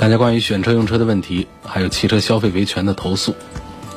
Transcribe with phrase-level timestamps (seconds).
[0.00, 3.34] 大家关于选车用车的问题，还有汽车消费维权的投诉，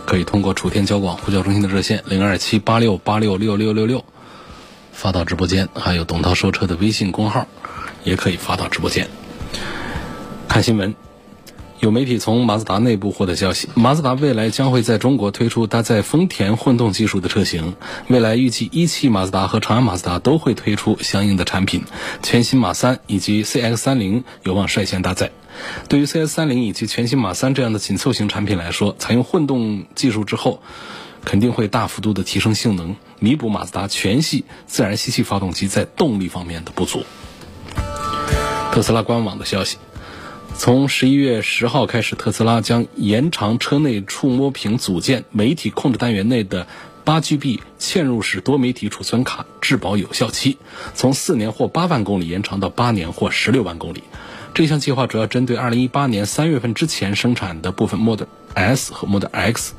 [0.06, 4.04] 可以通过楚天交广呼叫中心的热线零二七八六八六六六六六
[4.92, 7.48] 发到直播间，还有董涛说车的微信公号
[8.04, 9.08] 也可以发到直播间。
[10.50, 10.94] 看新闻。
[11.84, 17.76] 有媒体从马自达内部获得消息，马自达未来将会在中国推出搭载丰田混动技术的车型。
[18.08, 21.84] 未来预计一汽马自达和长安马自达都会推出相应的产品，
[22.22, 25.32] 全新马三以及 CX 三零有望率先搭载。
[25.90, 30.62] 对于 CS 三零以及全新马三这样的紧凑型产品来说，采用混动技术之后，
[31.26, 37.04] 肯定会大幅度的提升性能，弥补马自达全系自然吸气发动机在动力方面的不足。
[38.72, 39.76] 特斯拉官网的消息。
[40.56, 46.68] 从十一月十号开始，特斯拉将延长车内触摸屏组件媒体控制单元内的
[47.04, 50.58] 八 GB 嵌入式多媒体储存卡质保有效期，
[50.94, 54.04] 从四年或八万公里延长到八年或十六万公里。
[54.54, 59.74] 这项计划主要针对二零一八年三月份之前生产的部分 Model S 和 Model X。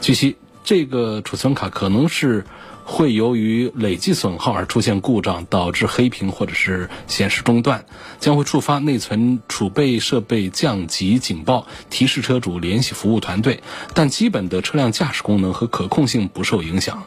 [0.00, 2.44] 据悉，这个储存卡可能是。
[2.92, 7.86] 会由于累计损耗而出现故障，导致黑屏或者是显示中断，
[8.20, 13.62] 将会触发内存储备设备降级警报，提示车主联系服务团队。
[13.94, 17.04] 但基本的车辆驾驶功能和可控性不受影响。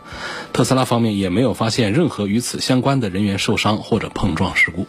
[0.54, 4.88] 特斯拉方面也没有发现任何与此相关的人员受伤或者碰撞事故。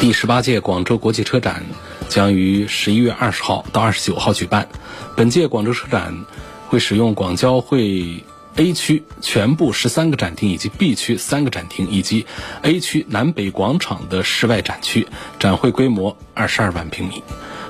[0.00, 1.64] 第十八届广州国际车展
[2.08, 4.68] 将于十一月二十号到二十九号举办。
[5.16, 6.24] 本届广州车展
[6.68, 8.22] 会使用广交会。
[8.56, 12.26] A 区全部十三个展厅，以及 B 区三个展厅，以及
[12.62, 15.08] A 区南北广场的室外展区，
[15.38, 17.22] 展会规模二十二万平米。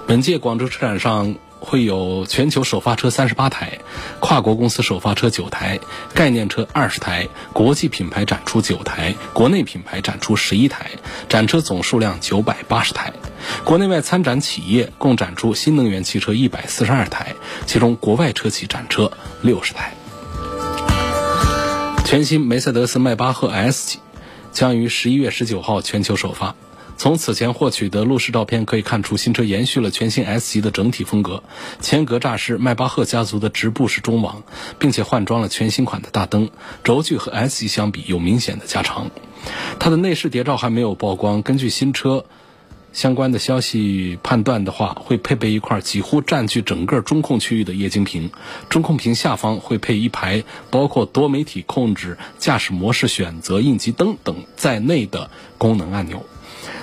[0.06, 3.78] 本届广州车展上会有全球首发车三十八台，
[4.18, 5.78] 跨国公司首发车九台，
[6.12, 10.90] 概念车二十台，国际品牌展出九台，国内品牌展出十一台，
[11.28, 13.12] 展车总数量九百八十台。
[13.62, 19.12] 国内外参展企业共展出新能源汽车一百四十二台，其中国外车企展车
[19.42, 19.94] 六十台。
[22.12, 23.98] 全新梅赛德斯迈巴赫 S 级
[24.52, 26.54] 将于十一月十九号全球首发。
[26.98, 31.42] 从此前获取的路试照片可以看出，新车延续了全新 S 级的整体风格，
[31.80, 34.42] 前格栅是迈巴赫家族的直布式中网，
[34.78, 36.50] 并且换装了全新款的大灯，
[36.84, 39.10] 轴距和 S 级相比有明显的加长。
[39.78, 42.26] 它的内饰谍照还没有曝光，根据新车。
[42.92, 48.30] 相关的消息判断的话，会配备一块几乎占据整个中控区域的液晶屏，
[48.68, 56.24] 中控屏下方会配一排包括多媒体控制、驾驶模式选择、应急灯等在内的功能按钮。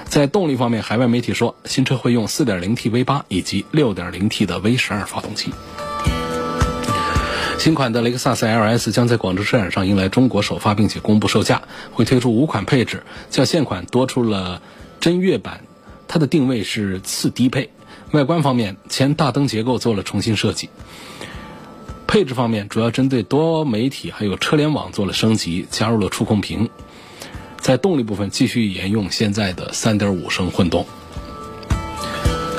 [0.06, 5.52] 在动力方面，海外媒体说，新车会用 4.0T V8 以及 6.0T 的 V12 发动机。
[7.60, 11.62] 新款的雷克萨斯 LS 将在广州车展上迎来中国首发，并且公布售价，
[11.92, 14.62] 会推出五款配置，较现款多出了
[15.00, 15.62] 真悦版。
[16.10, 17.70] 它的定位是次低配，
[18.12, 20.70] 外观方面前大灯结构做了重新设计。
[22.08, 26.70] 配置方面主要针对多媒体还有车联网做了升级，加入了触控屏。
[27.60, 30.88] 在动力部分继续沿用现在的3.5升混动。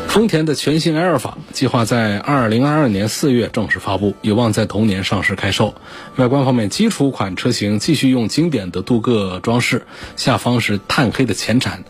[0.06, 5.74] 丰田的全新埃尔法计划在2022年4月正式发布，有望在同年上市开售。
[6.16, 11.82] 外观方面，基础款车型继续用经典的镀铬装饰，下方是碳黑的前铲。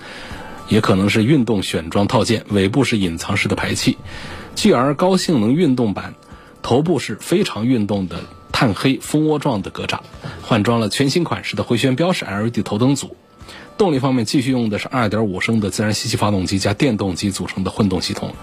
[0.71, 3.99] 也可能是运动选装套件，尾部是隐藏式的排气
[4.57, 6.15] ；GR 高性能运动版，
[6.63, 8.21] 头部是非常运动的
[8.53, 9.99] 碳黑蜂窝状的格栅，
[10.43, 13.17] 换装了全新款式的回旋标式 LED 头灯组。
[13.77, 18.35] 动力方面，继续用的是2.5升的自然吸气发动机加电动机组成的混动系统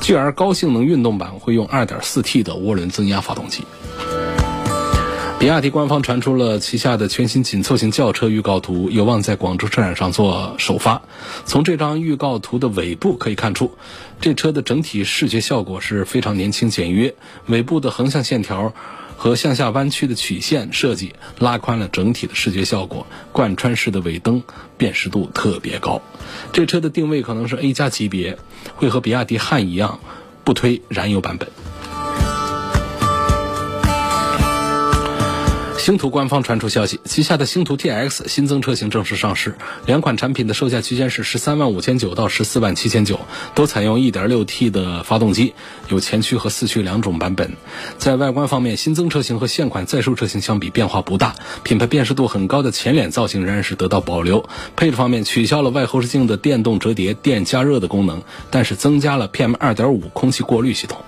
[0.00, 3.62] ；GR 高性能运动版会用 2.4T 的涡轮增压发动机。
[5.38, 11.02] 比亚迪官方传出了旗下的全新紧凑型轿车预告图，有望在广州车展上做首发。
[11.44, 13.72] 从这张预告图的尾部可以看出，
[14.18, 17.14] 这车的整体视觉效果是非常年轻简约。
[17.48, 18.72] 尾部的横向线条
[19.18, 23.06] 和向下弯曲的曲线设计，拉宽了整体的视觉效果。
[23.30, 24.42] 贯穿式的尾灯
[24.78, 26.00] 辨识度特别高。
[26.54, 28.38] 这车的定位可能是 A 加级别，
[28.74, 30.00] 会和比亚迪汉一样，
[30.44, 31.50] 不推燃油版本。
[35.86, 39.54] 星途官方传出消息，旗下的星途 TX 新增车型正式上市。
[39.86, 43.20] 两款产品的售价区间是十三万五千九到十四万七千九，
[43.54, 45.54] 都采用 1.6T 的发动机，
[45.88, 47.52] 有前驱和四驱两种版本。
[47.98, 54.48] 在外观方面，新增车型和现款在售车型相比变化不大，品牌辨识度很高的前脸造型仍然是得到保留。
[54.74, 60.98] 配置方面，取消了外后视镜的电动折叠、电加热的功能，但是增加了 PM2.5 空气过滤系统。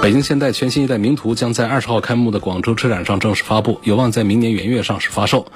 [0.00, 5.46] 北京现代全新一代名图将在二十号开幕的广州车展上正式发布，有望在明年元月上市发售。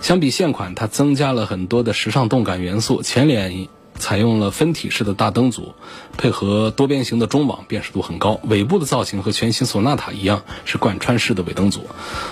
[0.00, 5.74] 相比现款，它增加了很多的时尚动感元素，前脸采用了分体式的大灯组，
[6.16, 8.40] 配合多边形的中网，辨识度很高。
[8.44, 11.86] 尾部的造型和全新索纳塔一样，是贯穿式的尾灯组。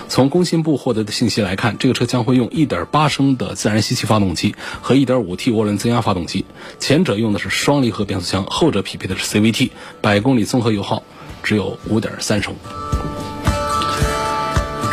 [0.09, 6.45] 从工信部获得的信息来看，这个车将会用1.8升的自然吸气发动机和 1.5T 涡轮增压发动机，
[6.79, 9.69] 前者用的是双离合变速箱，后者匹配的是 CVT，
[10.01, 11.03] 百公里综合油耗。
[11.43, 12.53] 只有五点三升。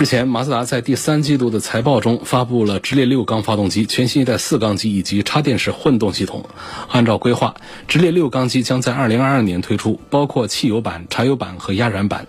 [0.01, 6.47] 日前，马自达在第三季度的财报中发布了直列六缸发动机、全新一代四缸机以及插电式混动系统。
[6.89, 7.55] 按照规划，
[7.87, 12.27] 直列六缸机将在二零二二年推出，包括汽油版、柴油版和压燃版。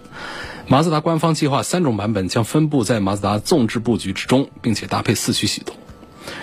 [0.67, 5.74] 马自达官方计划三种版本将分布在马自达纵置布局之中，并且搭配四驱系统。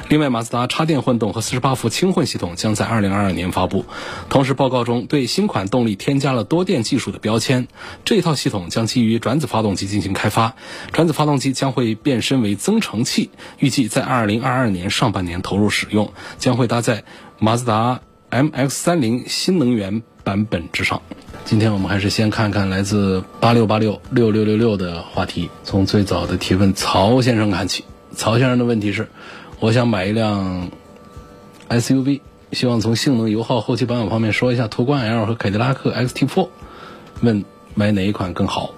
[0.09, 3.85] 另外，马自达插电混动和四十八伏轻混系统将在二零二二年发布。
[4.29, 7.69] 同时，报告中对新款动力添加了多电技术的标签。
[8.05, 10.55] 这套系统将基于转子发动机进行开发，
[10.93, 17.05] 转子发动机将会变身为增程器，预计在二零二二年上半年投入使用，将会搭载
[17.39, 18.01] 马自达
[18.31, 21.03] MX 三零新能源版本之上。
[21.45, 27.85] 今天我们还是先看看来自八六八六六六六六的话题，从最早的提问曹先生看起。
[28.17, 29.09] 曹先生的问题是。
[29.61, 30.71] 我想买一辆
[31.69, 32.21] SUV，
[32.53, 36.49] 希望从性能、油耗、后期保养方面说一下途观 L 和凯迪拉克 XT4，
[37.23, 37.45] 问
[37.75, 38.71] 买哪一款更好？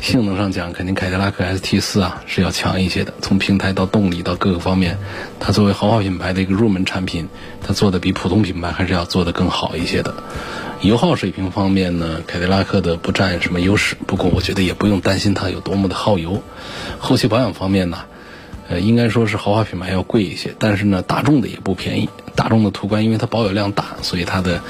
[0.00, 4.96] 性能上讲，肯定凯迪拉克 ST4 啊是要强一些的，从平台到动力到各个方面，
[5.38, 7.28] 它作为豪华品牌的一个入门产品，
[7.60, 10.14] 它做的比普通品牌还是要做的更好一些的。
[10.80, 16.42] 油耗水平方面呢，凯迪拉克的不占什么优势，不过我觉得也不用担心它有多么的耗油。
[16.98, 17.98] 后期保养方面呢？
[18.72, 22.08] 呃，应该说是豪华品牌要贵一些，但是呢，大众的也不便宜。
[22.34, 24.62] 大众的途观，因为它保有量大，所以它的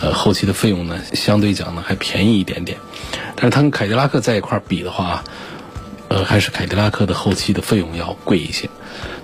[0.00, 2.78] 呃后期的费用呢，相对讲呢还便宜一点点。
[3.36, 5.22] 但是它跟凯迪拉克在一块比的话，
[6.08, 8.68] 呃，还是凯迪拉克的后期的费用要贵一些。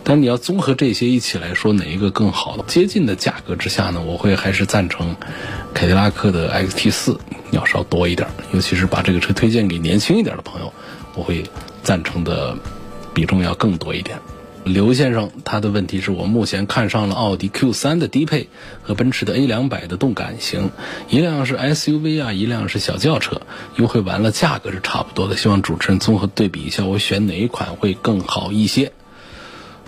[0.04, 2.64] 但你要综合这些一起来说，哪一个更好？
[2.68, 5.16] 接近的价格之下呢，我会还是赞成
[5.74, 7.18] 凯迪拉克的 X T 四
[7.50, 10.72] 要稍多一点，尤其是把这个车推荐给年轻一点的朋友，
[11.16, 11.42] 我会
[11.82, 12.56] 赞成的。
[13.14, 14.18] 比重要更多一点。
[14.62, 18.50] 刘先生他的问题是我目前看上了奥迪 Q3 的低配
[18.82, 20.70] 和奔驰的 A 两百的动感型，
[21.08, 23.40] 一辆是 SUV 啊，一辆是小轿车，
[23.76, 28.92] 优惠完了价格是差不多的，希望主持人综合对比一下，我选哪一款会更好一些？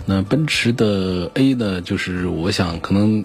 [0.07, 3.23] 那奔驰的 A 呢，就是我想可能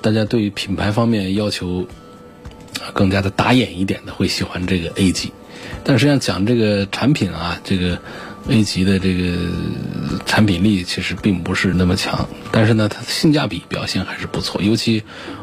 [0.00, 1.86] 大家对品牌方面要求
[2.94, 5.30] 更加的打眼一点的会喜欢这个 A 级，
[5.84, 7.98] 但实际上讲这个产品啊，这个。
[8.46, 9.38] A 级的这个
[10.26, 14.60] 产品力其实并不是那么强，但是呢，它的性价比表现还是不错。
[14.60, 15.02] 尤其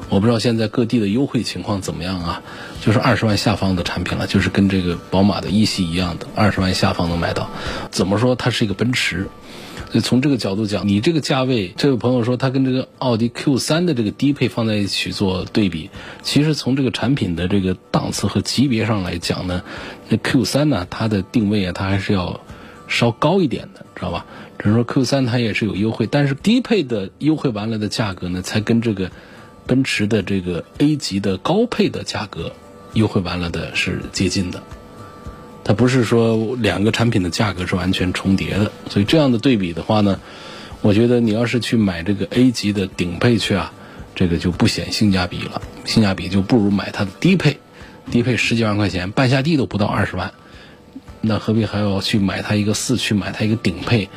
[0.10, 2.44] 我不知道现在各地的优惠情况怎么样啊？
[2.80, 7.50] 就是二十万下方的产品了，就是跟这个宝马的一系一样的，二十万下方能买到。
[7.90, 9.28] 怎么说它是一个奔驰？
[9.92, 15.90] 所以从这个角度讲，你这个价位，这位朋友说他跟这个奥迪 Q3 的这个低配放在一起做对比，
[16.22, 19.64] 其实从这个产品的这个档次和级别上来讲呢，
[20.08, 22.40] 那 Q3 呢，它的定位啊，它还是要。
[22.92, 24.26] 稍高一点的，知道吧？
[24.60, 29.10] 只是说 Q 三它也是有优惠，但是低配的优惠完了的价格呢，才跟这个
[29.66, 32.52] 奔驰的这个 A 级的高配的价格
[32.94, 34.62] 优惠完了的是接近的。
[35.64, 40.20] 它不是说两个产品的价格是完全重叠的，所以这样的对比的话呢，
[40.82, 43.72] 我觉得你要是去买这个 A 级的顶配去啊，
[44.14, 47.58] 这个就不显性价比了，性价比就不如买它的低配，
[48.12, 50.34] 低配十几万块钱，半下地都不到二十万。
[51.22, 54.10] 那何必还要去买它一个四驱，买它一个顶配，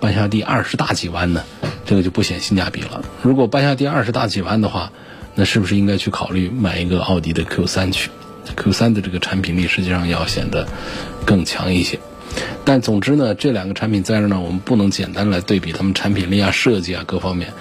[0.00, 1.42] 半下第二十大几万呢？
[1.84, 3.04] 这个就不显性价比了。
[3.22, 4.92] 如果半下第二十大几万的话，
[5.34, 8.10] 那是不是应该去考虑买一个奥迪的 Q 三去
[8.56, 10.68] ？Q 三的这个产品力实际上要显得
[11.24, 11.98] 更强一些。
[12.64, 17.52] 但总之呢，这两个产品在这呢，我们不能简单来对比它们产品力啊、设计啊各方面。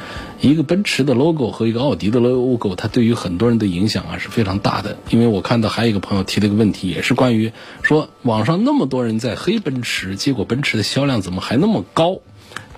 [0.42, 4.98] 一个奔驰的 logo 和一个奥迪的 logo，它对于很多人的影响啊是非常大的。
[5.10, 12.18] 因为我看到还有一个朋友提了一个问题，也是关于说网上那么多人在黑奔驰，结果奔驰的销量怎么还那么高？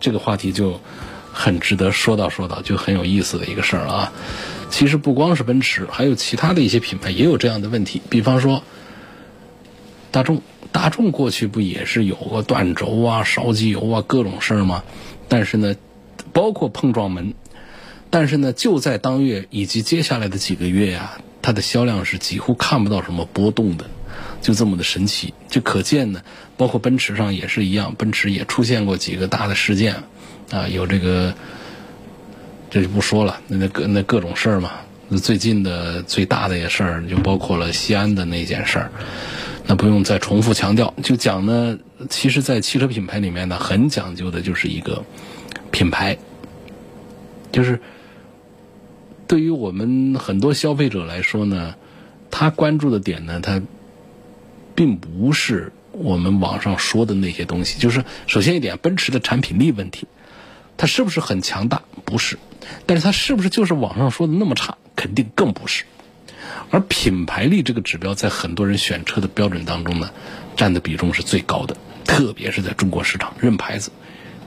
[0.02, 0.82] 这个话题就
[1.32, 4.14] 很值得说道说道，就很有意思的一个事儿了啊。
[4.70, 8.02] 其实不光是奔驰，还有其他的一些品牌也有这样的问题。
[8.10, 8.62] 比方说
[10.12, 10.42] 大众，
[10.74, 14.84] 大众过去不也是有个断轴啊、烧机油啊各种事儿吗？
[15.30, 15.76] 但是呢，
[16.34, 17.34] 包括碰撞门，
[18.14, 23.86] 但是呢，就在当月以及接下来的几个月呀，它的销量是几乎看不到什么波动的，
[24.40, 25.34] 就这么的神奇。
[25.50, 26.22] 就可见呢，
[26.56, 29.96] 包括奔驰上也是一样，奔驰也出现过几个大的事件，
[30.52, 31.34] 啊，有这个，
[32.70, 34.74] 这就不说了，那那各那各种事儿嘛。
[35.20, 38.92] 最近的最大的一事儿就包括了西安的那件事儿，
[39.66, 40.94] 那不用再重复强调。
[41.02, 41.80] 就讲呢，
[42.12, 45.04] 其实，在汽车品牌里面呢，很讲究的就是一个
[45.72, 46.16] 品牌，
[47.52, 47.80] 就是
[49.34, 51.74] 对于我们很多消费者来说呢，
[52.30, 53.64] 他关注的点呢，他
[54.76, 57.80] 并不是我们网上说的那些东西。
[57.80, 60.08] 就是首先一点，奔驰的产品力问题，
[60.78, 61.82] 它是不是很强大？
[62.06, 62.38] 不是，
[62.86, 64.78] 但是它是不是就是网上说的那么差？
[64.96, 65.86] 肯定更不是，
[66.70, 70.12] 而品牌力这个指标在很多人选车的标准当中呢，
[70.56, 71.76] 占的比重是最高的，
[72.06, 73.90] 特别是在中国市场认牌子。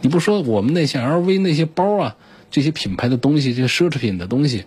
[0.00, 2.16] 你不说我们那些 LV 那些包啊，
[2.50, 4.64] 这些品牌的东西，这些奢侈品的东西，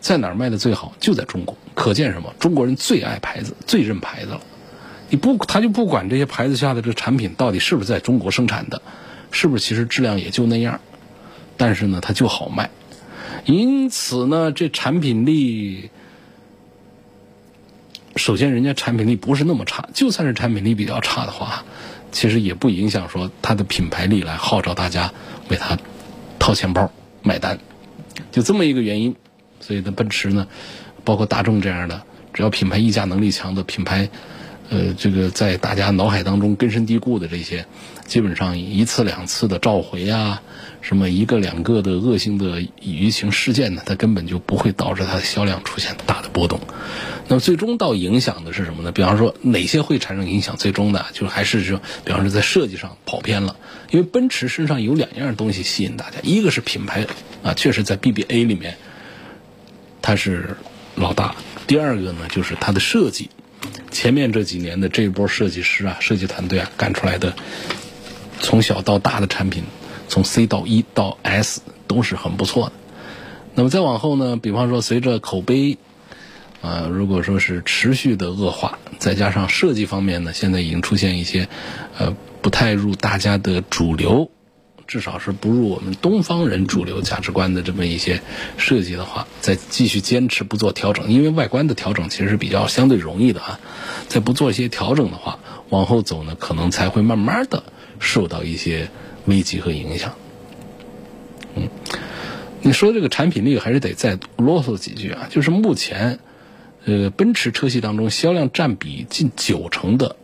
[0.00, 0.94] 在哪儿卖的最好？
[1.00, 1.56] 就在中国。
[1.74, 2.34] 可见什么？
[2.38, 4.40] 中国人最爱牌子，最认牌子了。
[5.08, 8.82] 你不，他就不管这些牌子下的这产品到底是不是在中国生产的，
[9.30, 10.80] 是不是其实质量也就那样，
[11.56, 12.70] 但是呢，它就好卖。
[13.44, 15.90] 因此呢，这产品力，
[18.16, 21.64] 首先人家产品力不是那么差，就算是产品力比较差的话，
[22.10, 25.12] 其实也不影响说它的品牌力来号召大家
[25.48, 25.78] 为它
[26.40, 26.90] 掏钱包
[27.26, 27.58] 买单，
[28.30, 29.14] 就这么一个原因。
[29.58, 30.46] 所以呢，奔驰呢，
[31.02, 32.00] 包括大众这样的，
[32.32, 34.08] 只要品牌溢价能力强的品牌，
[34.68, 37.66] 呃，这个在大家脑海当中根深蒂固的这些，
[38.06, 40.42] 基本上一次两次的召回啊。
[40.82, 43.82] 什么一个两个的恶性的舆情事件呢？
[43.84, 46.60] 它根本就不会导致它的销量出现大的波动。
[47.26, 48.92] 那么最终到影响的是什么呢？
[48.92, 50.56] 比方说哪些会产生影响？
[50.56, 53.56] 最终的就还是说，比方说在设计上跑偏了。
[53.90, 57.04] 因为奔驰身上有两样东西吸引大家，一个是品牌
[57.42, 58.76] 啊，确实在 BBA 里面
[60.00, 60.56] 它是
[60.94, 61.34] 老大。
[61.66, 63.28] 第二个呢，就是它的设计。
[63.90, 67.34] 前面这几年的这一波设计师啊，设计团队啊干出来的
[68.40, 69.64] 从小到大的产品。
[70.08, 72.72] 从 C 到 E 到 S 都是很不错的。
[73.56, 74.36] 那么再往后呢？
[74.36, 75.78] 比方说，随着口碑
[76.62, 81.48] 啊，如果说是持续的恶化，再加上设计方面呢，现在已经出现一些
[81.98, 84.30] 呃不太入大家的主流，
[84.86, 88.22] 至少是不入我们东方人主流价值观的这么一些
[88.56, 93.58] 设计的话，再继续坚持不做调整，因为外观的调整其实是比较相对容易的啊。
[94.06, 97.64] 再不做一些调整的话，往后走呢，可能才会慢慢的
[97.98, 98.88] 受到一些。
[99.26, 100.14] 危机和影响，
[101.56, 101.68] 嗯，
[102.62, 105.26] 你说这个产品力还是得再啰嗦几句啊。
[105.28, 106.20] 就是目前，
[106.84, 110.14] 呃，奔驰车系当中销量占比近九成的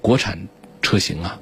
[0.00, 0.48] 国产
[0.82, 1.38] 车型啊，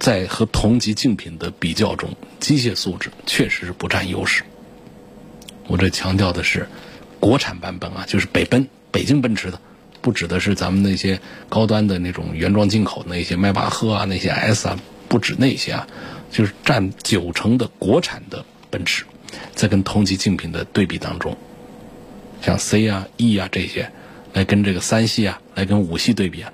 [0.00, 4.42] 在和同级竞品的比较中，机械素质确实是不占优势。
[5.68, 6.66] 我这强调的是
[7.20, 9.60] 国产版本啊，就是北奔、北京奔驰的，
[10.02, 11.18] 不指的是咱们那些
[11.48, 14.78] 高端的那种原装进口那些迈巴赫啊、那些 S 啊。
[15.08, 15.86] 不止那些啊，
[16.30, 19.04] 就是占九成的国产的奔驰，
[19.54, 21.36] 在跟同级竞品的对比当中，
[22.40, 23.92] 像 C 啊、E 啊这些，
[24.32, 26.50] 来跟这个三系啊，来跟五系对比啊，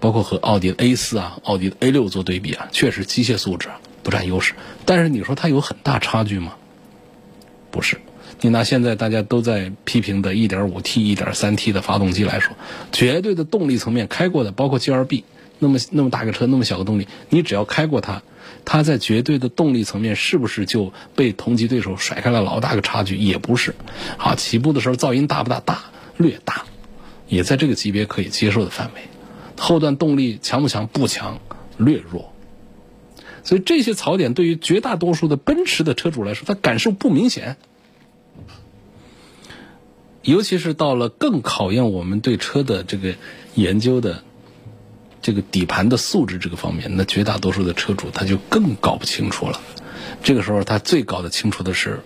[0.00, 3.68] 包括和奥迪的 A 四啊、奥迪的 A 六做对比啊，确实机械素质
[4.02, 4.54] 不占优势。
[4.84, 6.56] 但是你说它有很大差距吗？
[7.70, 7.96] 不是。
[8.44, 12.54] 你拿现在大家都在批评的 1.5T、1.3T 的发动机来说，
[12.92, 15.22] 绝对的动力层面开过的，包括 G2B。
[15.60, 18.22] 那么那么大个车，那么小个动力，你只要开过它，
[18.66, 23.16] 它在绝对的动力层面是不是就被同级对手甩开了老大个差距？
[23.16, 23.74] 也不是。
[24.18, 25.60] 好，起步的时候噪音大不大？
[25.60, 25.84] 大，
[26.18, 26.66] 略大，
[27.26, 29.00] 也在这个级别可以接受的范围。
[29.56, 30.86] 后段动力强不强？
[30.86, 31.40] 不强，
[31.78, 32.34] 略弱。
[33.42, 37.56] 所以这些槽点对于绝大多数的奔驰的车主来说，他感受不明显。
[40.24, 43.14] 尤其是到了更考验我们对车的这个
[43.54, 44.22] 研究的。
[45.22, 49.58] 这个底盘的素质这个方面，那绝大多数的车主他就更搞不清楚了。
[50.22, 52.00] 这个时候他最搞得清楚的是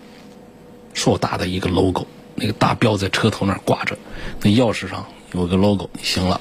[0.95, 2.07] 硕大的一个 logo，
[2.37, 3.99] 那个大标在车头那儿挂着，
[4.43, 6.41] 那钥匙上有个 logo，行了。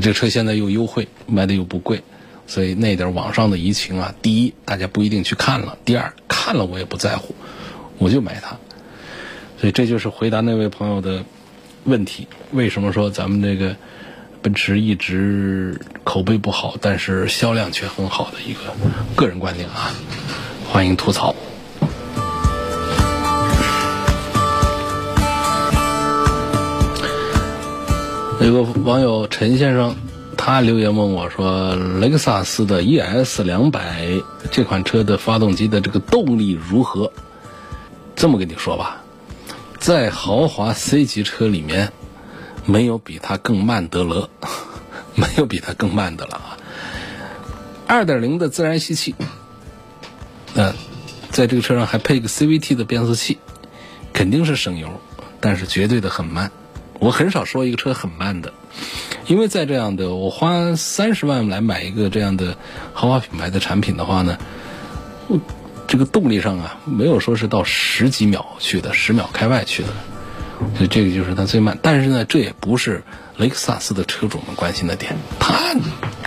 [0.00, 2.02] 这车现在又优惠，卖的又不贵，
[2.46, 7.34] 所以那点网上的舆情啊，第一大家不一定去看了，第二看了我也不在乎，
[7.98, 8.56] 我就买它。
[9.58, 11.24] 所以这就是回答那位朋友的
[11.84, 13.76] 问题：为什么说咱们这个？
[14.42, 18.60] 奔驰一直口碑不好，但是销量却很好的一个
[19.16, 19.90] 个人观点啊，
[20.70, 21.34] 欢迎吐槽。
[28.40, 29.96] 有个网友陈先生，
[30.36, 34.06] 他留言问我说：“雷克萨斯的 ES 两百
[34.52, 37.10] 这款车的发动机的这个动力如何？”
[38.14, 39.02] 这么跟你说吧，
[39.86, 41.92] 在豪华 C 级车里面，
[42.64, 44.28] 没有比它更慢的了，
[45.14, 46.58] 没有比它更慢的了啊！
[47.86, 49.14] 二点零的自然吸气，
[50.56, 50.74] 嗯，
[51.30, 53.38] 在这个车上还配个 CVT 的变速器，
[54.12, 55.00] 肯定是省油，
[55.38, 56.50] 但是绝对的很慢。
[56.98, 58.52] 我很少说一个车很慢的，
[59.28, 62.56] 因为在这样的我花三十万来买一个这样的
[62.92, 64.36] 豪华品牌的产品的话呢，
[65.86, 69.88] 这个动力上啊，没有说是到十几秒去的，十秒开外去的，
[70.76, 71.78] 所以这个就是它最慢。
[71.80, 73.02] 但是呢，这也不是
[73.36, 75.74] 雷克萨斯的车主们关心的点，他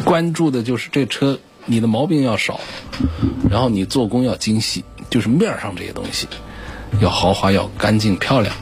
[0.03, 2.59] 关注的就是这车你的毛病要少，
[3.49, 6.27] 然后你做工要精细，就是面上这些东西
[7.01, 8.55] 要豪华、要干净、漂亮。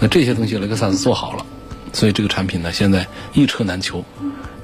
[0.00, 1.46] 那这些东西雷克萨斯做好了，
[1.92, 4.04] 所以这个产品呢，现在一车难求。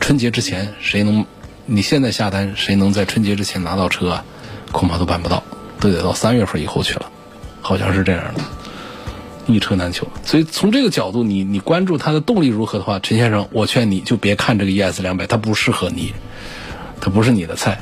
[0.00, 1.24] 春节之前谁能？
[1.64, 4.24] 你现在下单，谁能在春节之前拿到车啊？
[4.72, 5.44] 恐怕都办不到，
[5.78, 7.06] 都得到三月份以后去了，
[7.60, 8.40] 好像是这样的，
[9.46, 10.08] 一车难求。
[10.24, 16.14] 所以从这个角度，你你关注它的动力如何的话，陈先生，我劝你就别看这个 ES 两百，它不适合你，
[17.00, 17.80] 它不是你的菜。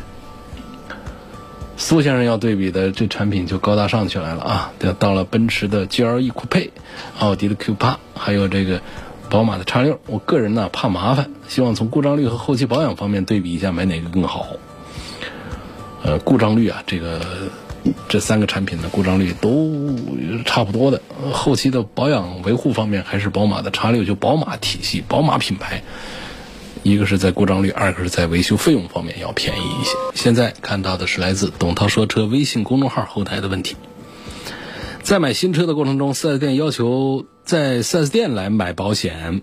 [1.77, 4.73] 苏先生要对比的这产品就高大上起来了啊！
[4.83, 6.73] 要到了奔驰的 GLE 酷配、
[7.19, 8.83] 奥迪的 Q 八，还有这个
[9.31, 9.99] 宝马的叉六。
[10.07, 14.47] 我个人呢怕麻烦，希望从故障率和后期保养方面对比一下，买哪个更好。
[16.03, 17.21] 呃，故障率啊，这个
[18.09, 19.95] 这三个产品的故障率都
[20.45, 21.03] 差不多的。
[21.33, 25.83] 后期的保养维护方面，还是宝马的叉六，就宝马体系、宝马品牌，
[26.83, 29.93] 一个是在故障率，二个是在维修费用方面要便宜一些。
[30.15, 33.77] 现在看到的是来自董涛说车微信公众号后台的问题。
[35.03, 39.43] 在买新车的过程中，4S 店要求在 4S 店来买保险，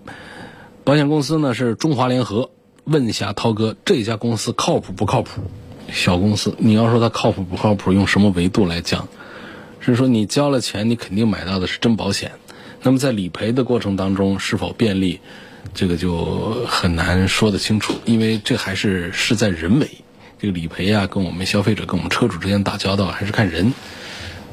[0.84, 2.50] 保险公司呢是中华联合。
[2.84, 5.42] 问一下涛哥，这家公司靠谱不靠谱？
[5.92, 9.08] 小公司，你要说它靠谱不靠谱，用什么维度来讲？
[9.80, 12.32] 是说你交了钱，你肯定买到的是真保险。
[12.82, 15.20] 那么在理赔的过程当中是否便利，
[15.72, 19.88] 这个就很难说得清楚，因为这还是事在人为。
[20.38, 23.72] 这个理赔啊，跟我们消费者、跟我们车主之间打交道，还是看人。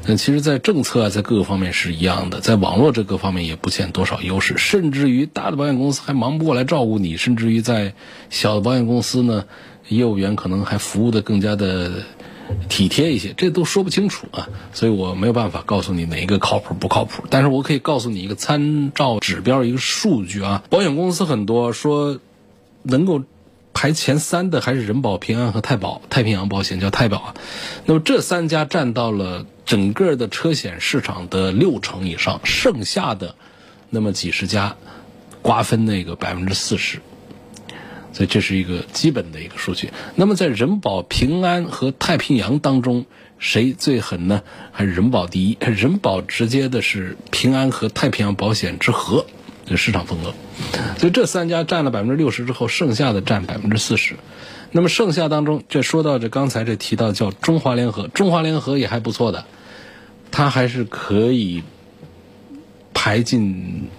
[0.06, 7.94] 那其实，在政策啊，在各个方面是一样的，在网络这个方面也不见多少优势，甚至于大的保险公司还忙不过来照顾你，甚至于在
[8.30, 9.44] 小的保险公司呢。
[9.88, 12.02] 业务员可能还服务的更加的
[12.68, 17.24] 体贴一些，这都说不清楚啊，所以我没有办法告诉你哪一个靠谱不靠谱。
[17.28, 20.62] 但是我可以告诉你一个参照指标，一个数据啊。
[20.70, 22.20] 保险公司很多说
[22.82, 23.22] 能够
[23.72, 27.34] 排前三的还是人保、平安和太保，太平洋保险叫太保啊。
[27.84, 33.34] 那么这三家占到了整个的车险市场的六成以上，剩下的
[33.90, 34.76] 那么几十家
[35.42, 37.00] 瓜分那个百分之四十。
[38.16, 39.90] 所以这是一个基本的一个数据。
[40.14, 43.04] 那么在人保、平安和太平洋当中，
[43.38, 44.40] 谁最狠呢？
[44.72, 45.58] 还是人保第一？
[45.60, 49.26] 人保直接的是平安和太平洋保险之和
[49.66, 50.32] 的市场份额。
[50.96, 54.16] 所以这三家占了百分之六十之后，剩下的占百分之四十。
[54.72, 59.44] 那么剩下当中，这说到这刚才这提到叫中华联合，中华联合也还不错的，
[60.30, 61.62] 它还是可以
[62.94, 63.90] 排进。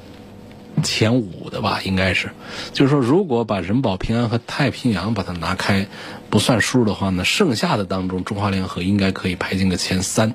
[0.83, 2.29] 前五的吧，应该是，
[2.71, 5.87] 就是说，如果把人保、平安和太平洋把它拿开，
[6.29, 10.33] 不算数的话呢，剩下的当中，中华联合应该可以排进个前三，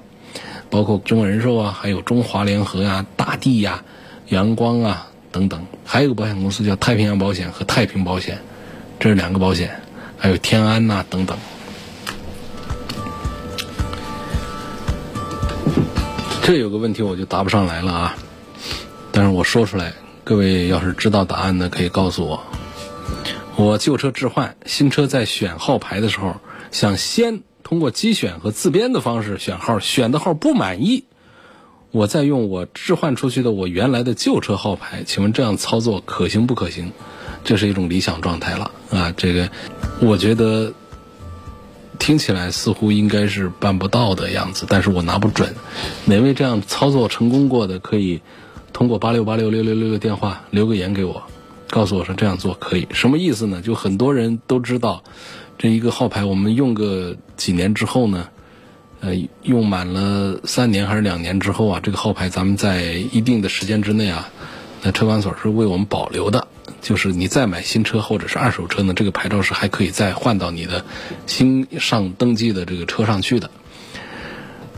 [0.68, 3.82] 包括中国人寿啊，还有中华联合呀、大地呀、
[4.28, 8.38] 阳光啊等等，还有个保险公司叫太平洋保险和太平保险，
[8.98, 9.80] 这是两个保险，
[10.18, 11.38] 还有天安呐等等。
[16.42, 18.16] 这有个问题我就答不上来了啊，
[19.12, 19.92] 但是我说出来。
[20.24, 22.44] 各位要是知道答案的，可以告诉我。
[23.56, 26.36] 我旧车置换，新车在选号牌的时候，
[26.70, 31.04] 想先通过机选和自编的方式选号，选的号不满意，
[31.90, 35.02] 我再用我置换出去的我原来的旧车号牌。
[35.04, 36.92] 请问这样操作可行不可行？
[37.42, 39.12] 这是一种理想状态了啊！
[39.16, 39.50] 这个
[40.00, 40.72] 我觉得
[41.98, 45.52] 听起来似乎应该是办不到的样子，但是我拿不准。
[46.04, 48.22] 哪位这样操作成功过的可以？
[48.72, 51.22] 通过八六八六六六六六电话留个言给我，
[51.68, 53.62] 告诉我说这样做可以，什么意思呢？
[53.62, 55.04] 就很多人都知道，
[55.58, 58.28] 这一个号牌我们用个几年之后呢，
[59.00, 64.28] 呃，用满了三年还是两年之后啊，这个号牌咱们在一定的时间之内啊，
[64.82, 66.48] 那车管所是为我们保留的，
[66.80, 70.84] 就是你再买新车或者是二手车呢，这个牌照是还可以再换到你的
[71.26, 73.50] 新上登记的这个车上去的。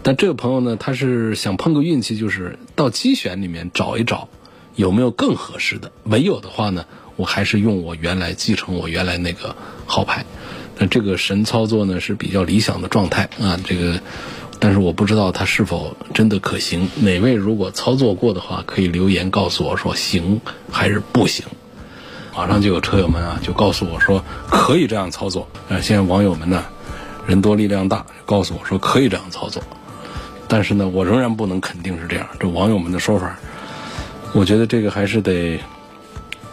[0.05, 4.29] 但这个朋友呢，他是想碰个运气，就是到机选里面找一找，
[4.77, 5.91] 有没有更合适的。
[6.05, 6.85] 没有的话呢，
[7.17, 10.27] 我还是用我原来继承我原来那个号牌。
[10.77, 13.99] 那这个神操作呢是比较理想的状态啊，这个，
[14.59, 16.91] 但是我不知道它是否真的可行。
[16.97, 21.47] 哪位如果操作过的话，可以留言告诉我说行还是不行。
[22.37, 25.49] 马上就有车友们啊就告诉我说可以这样操作。
[25.71, 26.63] 啊，现在网友们呢
[27.27, 29.63] 人多力量大，告诉我说可以这样操作。
[30.55, 32.25] 但是呢，我仍然不能肯定是这样。
[32.39, 33.37] 这网友们的说法，
[34.33, 35.59] 我觉得这个还是得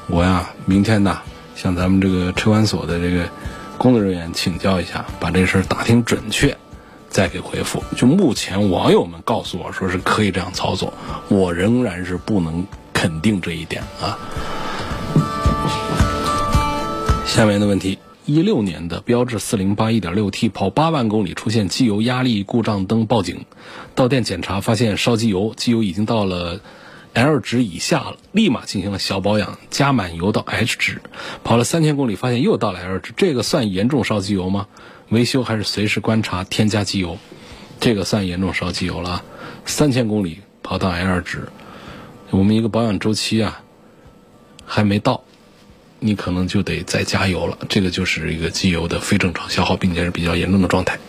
[0.07, 1.21] 我呀，明天呐
[1.55, 3.29] 向咱们这个车管所的这个。
[3.77, 6.57] 工作人员请教一下，把这事儿打听准确，
[7.09, 7.83] 再给回复。
[7.95, 10.91] 就目前网友们告诉我说是可以这样操作，
[11.29, 14.17] 我仍然是不能肯定这一点啊。
[17.27, 23.45] 下面的问题：一六年的标致四零八一点六 T 跑八万公里出现机油压力故障灯报警，
[23.95, 26.59] 到店检查发现烧机油，机油已经到了。
[27.13, 31.01] L 值以下了，立马进行了小保养，加满油到 H 值，
[31.43, 34.67] 跑了三千公里，发现又到了 L 值，这个算严重烧机油吗？
[35.09, 37.17] 维修还是随时观察添加机油？
[37.81, 39.25] 这个算严重烧机油了，
[39.65, 41.49] 三千公里跑到 L 值，
[42.29, 43.61] 我们一个保养周期啊
[44.65, 45.25] 还没到，
[46.03, 50.99] 你可能就得再加油了，这个就是一个机油的非正常消耗，并且是比较严重的状态。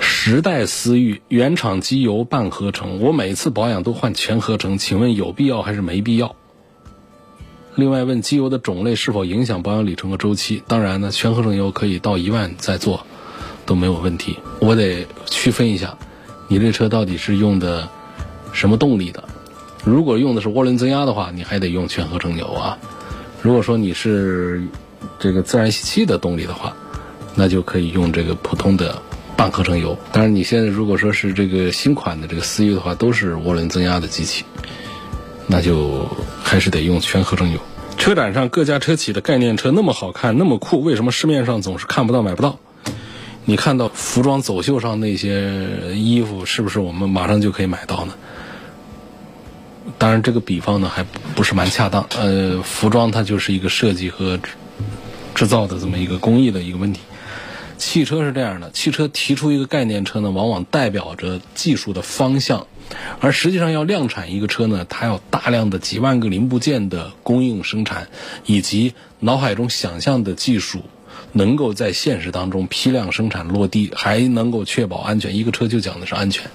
[0.00, 6.34] 时代思域原厂机油半合成，我每次保养都换全合成，请问有必要还是没必要？
[7.74, 10.62] 另外问机油的种类是否影响保养里程和周期？
[10.66, 13.06] 当然呢，全合成油可以到一万再做
[13.66, 14.38] 都没有问题。
[14.58, 15.98] 我得区分一下，
[16.48, 17.90] 你这车到底是用的
[18.54, 19.22] 什么动力的？
[19.84, 22.78] 如果用的是涡轮增压的话，你还得用全合成油啊。
[23.40, 24.62] 如果说你是
[25.18, 26.76] 这个自然吸气的动力的话，
[27.34, 29.00] 那就可以用这个普通的。
[29.34, 34.44] 半合成油，当然你现在如果说是这个新款的这个思域的话，都是涡轮增压的机器，
[35.48, 36.06] 那就
[36.44, 37.58] 还是得用全合成油。
[37.96, 42.58] 车展上各家车企的概念车那么好看，那么酷，为什么市面上总是看不到、买不到？
[43.44, 48.12] 你看到服装走秀上那些衣服，是不是我们马上就可以买到呢？
[49.98, 52.06] 当然，这个比方呢还不是蛮恰当。
[52.18, 54.38] 呃，服装它就是一个设计和
[55.34, 57.00] 制造的这么一个工艺的一个问题。
[57.78, 62.68] 汽车是这样的，汽车提出一个概念车呢，往往代表着技术的方向，
[63.18, 68.06] 而实际上要量产一个车呢，它要大量的几万个零部件的供应生产，
[68.46, 70.84] 以及脑海中想象的技术
[71.32, 75.34] 能够在现实当中批量生产落地，还能够确保安全。
[75.34, 76.48] 一个车就讲的是安全，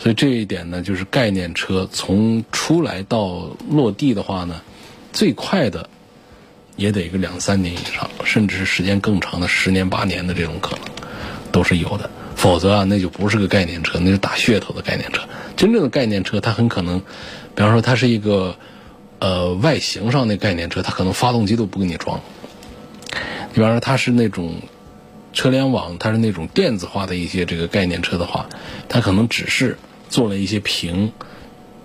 [0.00, 4.60] 所以这一点呢，就是概念车从出来到落地的话呢，
[5.12, 5.88] 最快的。
[6.76, 10.80] 也得个两三年以上，甚至是时间更长的十年八年的这种可能，
[11.52, 12.08] 都是有的。
[12.34, 15.20] 否则啊，那就不是个概念车，那是打噱头的概念车。
[15.58, 16.98] 真正的概念车，它很可能，
[17.54, 18.56] 比方说它是一个，
[19.18, 22.18] 呃，外形上的概念车，它可能发动机都不给你装。
[23.52, 24.54] 比方说它是那种
[25.34, 28.48] 车联网，它是那种电子化的一些这个概念车的话，
[28.88, 29.76] 它可能只是
[30.10, 31.12] 做了一些屏，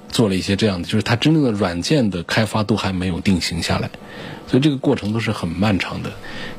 [0.09, 3.89] 做了一些这样的，就是它真正的软件的开发都还没有定型下来。
[4.47, 6.11] 所以这个过程都是很漫长的，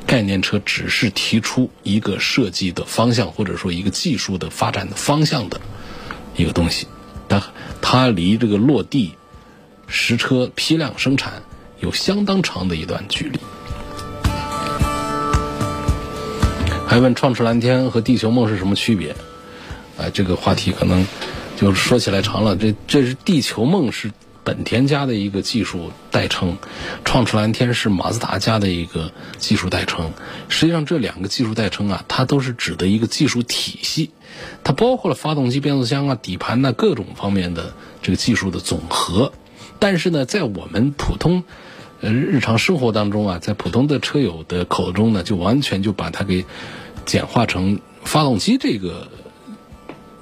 [0.07, 5.61] 概念车只是提出一个设计的方向，或者说一个技术的发展的方向的
[6.37, 6.87] 一个东西，
[7.29, 7.43] 它
[7.83, 9.15] 它离这个落地
[9.87, 11.43] 实车批量生产
[11.81, 13.39] 有相当长的一段距离。
[16.89, 19.15] 还问创驰蓝天和地球梦是什么区别？
[19.97, 21.07] 啊，这个话题可能
[21.57, 22.57] 就说起来长了。
[22.57, 24.13] 这这是地球梦是。
[24.45, 26.57] 本田家的一个技术代称，
[27.05, 30.13] 创驰蓝天是马自达家的一个技术代称。
[30.49, 34.13] 实际上，这两个技术代称啊，它都是指的一个技术体系，
[34.63, 39.33] 它包括了发动机、变速箱啊、底盘呐各种方面的这个技术的总和。
[39.81, 41.43] 但是呢，在我们普通
[42.01, 46.45] 呃日常生活当中啊，在普通的车友的口中呢，就完全就把它给
[47.05, 49.09] 简化成发动机这个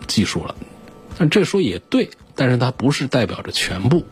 [0.07, 0.55] 技术了。
[1.19, 4.05] 但这说也对，但是它不是代表着全部。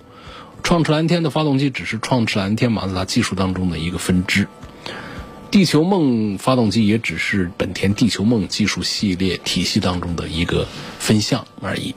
[0.62, 4.46] 创驰蓝天的发动机只是创驰蓝天马自达技术当中的一个分支，
[5.50, 10.66] 地球梦发动机也只是本田地球梦技术系列体系当中的一个
[10.98, 11.94] 分项而已。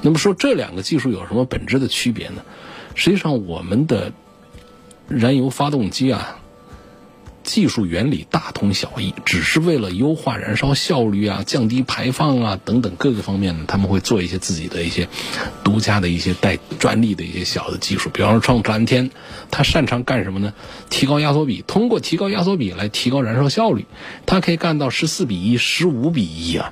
[0.00, 2.42] 那么说这两个技术有什么本质的区别呢？
[2.94, 4.12] 实际上，我们的
[5.08, 6.37] 燃油发动机啊。
[7.48, 15.08] 技术原理大同小异，只是为了优化燃烧效率啊、降低排放啊等等各个方面呢，他们会做一些自己的一些
[15.64, 18.10] 独家的一些带专利的一些小的技术。
[18.10, 19.10] 比方说，创蓝天，
[19.50, 20.52] 它擅长干什么呢？
[20.90, 23.86] 提高压缩比，通过提高压缩比来提高燃烧效率，
[24.26, 26.70] 它可以干到十四比一、十五比一啊。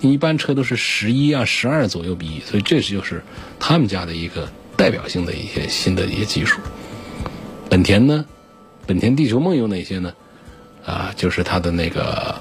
[0.00, 3.22] 一般车都是十一啊、十二左右比一，所以这就是
[3.60, 6.58] 他们家的一个代表性的一些新的一些技术。
[7.68, 8.24] 本田呢，
[8.86, 10.12] 本田地球梦有哪些呢？
[10.84, 12.34] 啊，就是它的那个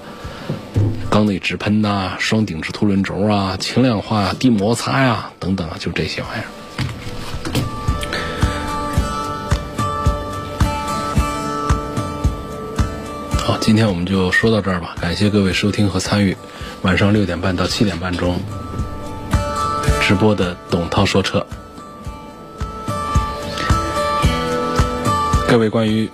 [1.10, 6.48] 缸内直喷呐、双顶置凸轮轴啊、轻量化、低摩擦呀等等啊，就这些玩意儿。
[13.38, 14.96] 好，今天我们就说到这儿吧。
[15.00, 16.36] 感谢各位收听和参与
[16.82, 18.38] 晚上六点半到七点半钟
[20.02, 21.46] 直播的董涛说车。
[25.48, 26.10] 各位关于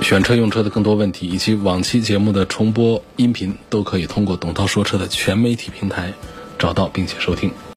[0.00, 6.14] 选车用车的更多问题，以及往期节目的重播音频，都可以通过董涛说车的全媒体平台
[6.58, 7.52] 找到并且收听。